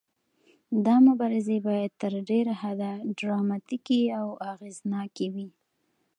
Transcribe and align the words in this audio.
دا 0.85 0.95
مبارزې 1.07 1.57
باید 1.67 1.91
تر 2.01 2.13
ډیره 2.29 2.53
حده 2.61 2.91
ډراماتیکې 3.19 4.01
او 4.19 4.27
اغیزناکې 4.53 5.27
وي. 5.33 5.47